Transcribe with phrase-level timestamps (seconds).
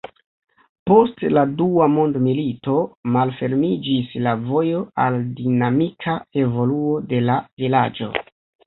[0.91, 2.75] Post la dua mondmilito
[3.17, 8.15] malfermiĝis la vojo al dinamika evoluo de la vilaĝo.